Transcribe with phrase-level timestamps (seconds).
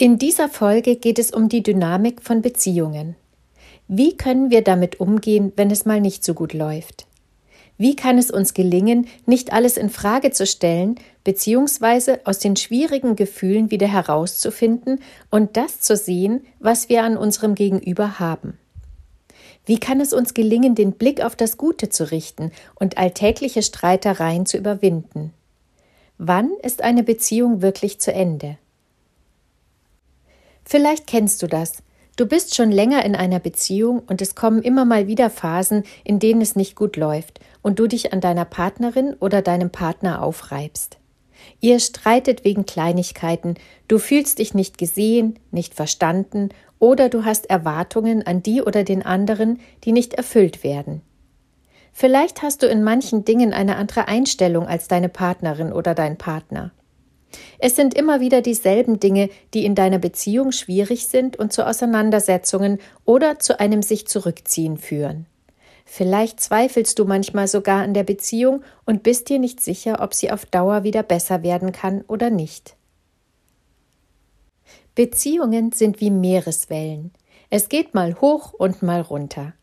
[0.00, 3.16] In dieser Folge geht es um die Dynamik von Beziehungen.
[3.88, 7.08] Wie können wir damit umgehen, wenn es mal nicht so gut läuft?
[7.78, 13.16] Wie kann es uns gelingen, nicht alles in Frage zu stellen, beziehungsweise aus den schwierigen
[13.16, 15.00] Gefühlen wieder herauszufinden
[15.32, 18.56] und das zu sehen, was wir an unserem Gegenüber haben?
[19.66, 24.46] Wie kann es uns gelingen, den Blick auf das Gute zu richten und alltägliche Streitereien
[24.46, 25.32] zu überwinden?
[26.18, 28.58] Wann ist eine Beziehung wirklich zu Ende?
[30.70, 31.82] Vielleicht kennst du das.
[32.18, 36.18] Du bist schon länger in einer Beziehung und es kommen immer mal wieder Phasen, in
[36.18, 40.98] denen es nicht gut läuft und du dich an deiner Partnerin oder deinem Partner aufreibst.
[41.62, 43.54] Ihr streitet wegen Kleinigkeiten,
[43.86, 49.02] du fühlst dich nicht gesehen, nicht verstanden oder du hast Erwartungen an die oder den
[49.02, 51.00] anderen, die nicht erfüllt werden.
[51.94, 56.72] Vielleicht hast du in manchen Dingen eine andere Einstellung als deine Partnerin oder dein Partner.
[57.58, 62.78] Es sind immer wieder dieselben Dinge, die in deiner Beziehung schwierig sind und zu Auseinandersetzungen
[63.04, 65.26] oder zu einem sich zurückziehen führen.
[65.84, 70.30] Vielleicht zweifelst du manchmal sogar an der Beziehung und bist dir nicht sicher, ob sie
[70.30, 72.76] auf Dauer wieder besser werden kann oder nicht.
[74.94, 77.12] Beziehungen sind wie Meereswellen.
[77.50, 79.54] Es geht mal hoch und mal runter.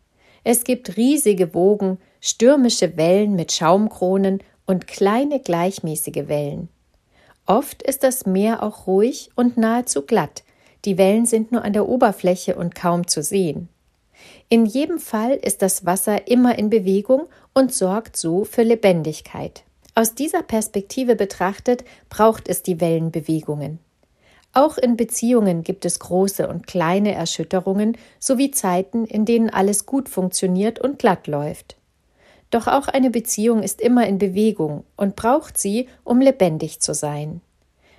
[0.43, 6.69] Es gibt riesige Wogen, stürmische Wellen mit Schaumkronen und kleine gleichmäßige Wellen.
[7.45, 10.43] Oft ist das Meer auch ruhig und nahezu glatt,
[10.85, 13.69] die Wellen sind nur an der Oberfläche und kaum zu sehen.
[14.49, 19.63] In jedem Fall ist das Wasser immer in Bewegung und sorgt so für Lebendigkeit.
[19.95, 23.79] Aus dieser Perspektive betrachtet braucht es die Wellenbewegungen.
[24.53, 30.07] Auch in Beziehungen gibt es große und kleine Erschütterungen sowie Zeiten, in denen alles gut
[30.07, 31.75] funktioniert und glatt läuft.
[32.51, 37.41] Doch auch eine Beziehung ist immer in Bewegung und braucht sie, um lebendig zu sein.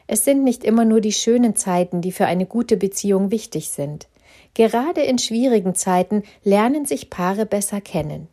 [0.07, 4.07] Es sind nicht immer nur die schönen Zeiten, die für eine gute Beziehung wichtig sind.
[4.55, 8.29] Gerade in schwierigen Zeiten lernen sich Paare besser kennen.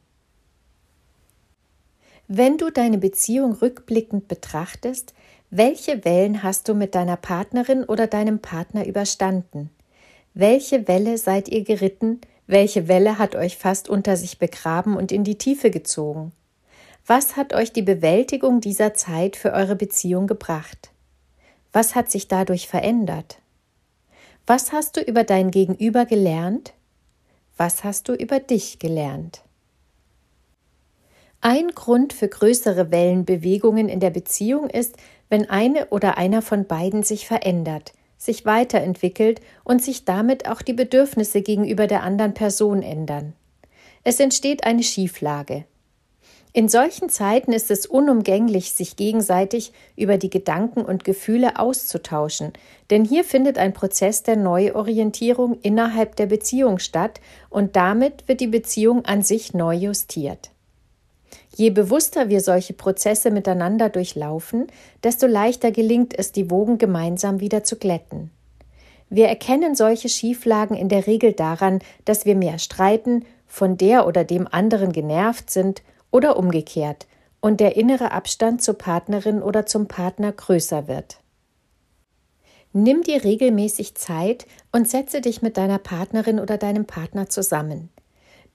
[2.28, 5.14] Wenn du deine Beziehung rückblickend betrachtest,
[5.50, 9.70] welche Wellen hast du mit deiner Partnerin oder deinem Partner überstanden?
[10.34, 15.24] Welche Welle seid ihr geritten, welche Welle hat euch fast unter sich begraben und in
[15.24, 16.32] die Tiefe gezogen?
[17.06, 20.92] Was hat euch die Bewältigung dieser Zeit für eure Beziehung gebracht?
[21.72, 23.40] Was hat sich dadurch verändert?
[24.46, 26.74] Was hast du über dein Gegenüber gelernt?
[27.58, 29.42] Was hast du über dich gelernt?
[31.42, 34.96] Ein Grund für größere Wellenbewegungen in der Beziehung ist,
[35.30, 40.74] wenn eine oder einer von beiden sich verändert, sich weiterentwickelt und sich damit auch die
[40.74, 43.34] Bedürfnisse gegenüber der anderen Person ändern.
[44.04, 45.66] Es entsteht eine Schieflage.
[46.56, 52.54] In solchen Zeiten ist es unumgänglich, sich gegenseitig über die Gedanken und Gefühle auszutauschen,
[52.92, 58.48] denn hier findet ein Prozess der Neuorientierung innerhalb der Beziehung statt und damit wird die
[58.48, 60.53] Beziehung an sich neu justiert.
[61.56, 64.68] Je bewusster wir solche Prozesse miteinander durchlaufen,
[65.04, 68.32] desto leichter gelingt es, die Wogen gemeinsam wieder zu glätten.
[69.10, 74.24] Wir erkennen solche Schieflagen in der Regel daran, dass wir mehr streiten, von der oder
[74.24, 77.06] dem anderen genervt sind oder umgekehrt
[77.40, 81.20] und der innere Abstand zur Partnerin oder zum Partner größer wird.
[82.72, 87.90] Nimm dir regelmäßig Zeit und setze dich mit deiner Partnerin oder deinem Partner zusammen.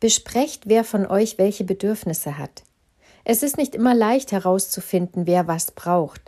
[0.01, 2.65] Besprecht, wer von euch welche Bedürfnisse hat.
[3.25, 6.23] Es ist nicht immer leicht herauszufinden, wer was braucht.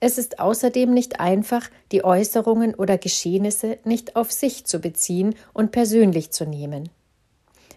[0.00, 5.70] Es ist außerdem nicht einfach, die Äußerungen oder Geschehnisse nicht auf sich zu beziehen und
[5.70, 6.88] persönlich zu nehmen.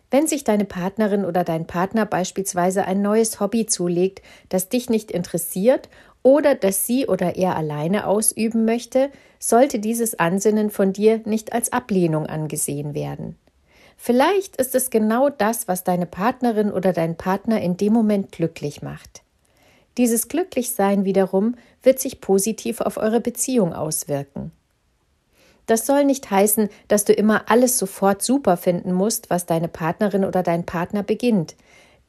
[0.09, 5.11] Wenn sich deine Partnerin oder dein Partner beispielsweise ein neues Hobby zulegt, das dich nicht
[5.11, 5.89] interessiert
[6.23, 11.71] oder das sie oder er alleine ausüben möchte, sollte dieses Ansinnen von dir nicht als
[11.71, 13.37] Ablehnung angesehen werden.
[14.05, 18.83] Vielleicht ist es genau das, was deine Partnerin oder dein Partner in dem Moment glücklich
[18.83, 19.23] macht.
[19.97, 24.51] Dieses Glücklichsein wiederum wird sich positiv auf eure Beziehung auswirken.
[25.65, 30.23] Das soll nicht heißen, dass du immer alles sofort super finden musst, was deine Partnerin
[30.23, 31.55] oder dein Partner beginnt.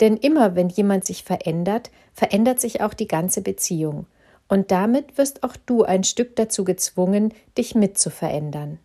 [0.01, 4.05] Denn immer wenn jemand sich verändert, verändert sich auch die ganze Beziehung.
[4.49, 8.81] Und damit wirst auch du ein Stück dazu gezwungen, dich mit zu verändern.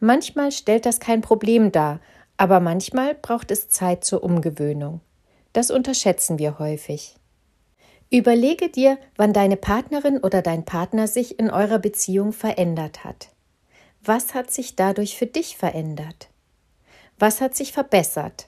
[0.00, 2.00] Manchmal stellt das kein Problem dar,
[2.36, 5.00] aber manchmal braucht es Zeit zur Umgewöhnung.
[5.52, 7.16] Das unterschätzen wir häufig.
[8.10, 13.28] Überlege dir, wann deine Partnerin oder dein Partner sich in eurer Beziehung verändert hat.
[14.02, 16.28] Was hat sich dadurch für dich verändert?
[17.18, 18.46] Was hat sich verbessert?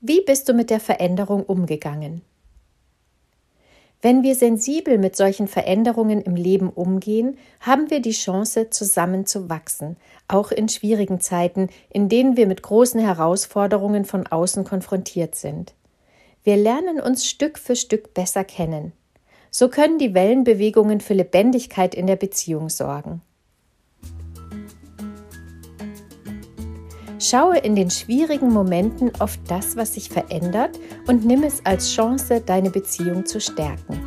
[0.00, 2.22] Wie bist du mit der Veränderung umgegangen?
[4.00, 9.48] Wenn wir sensibel mit solchen Veränderungen im Leben umgehen, haben wir die Chance, zusammen zu
[9.48, 9.96] wachsen,
[10.28, 15.74] auch in schwierigen Zeiten, in denen wir mit großen Herausforderungen von außen konfrontiert sind.
[16.44, 18.92] Wir lernen uns Stück für Stück besser kennen.
[19.50, 23.22] So können die Wellenbewegungen für Lebendigkeit in der Beziehung sorgen.
[27.20, 32.40] Schaue in den schwierigen Momenten auf das, was sich verändert und nimm es als Chance,
[32.40, 34.00] deine Beziehung zu stärken.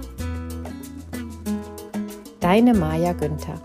[2.40, 3.62] Deine Maja Günther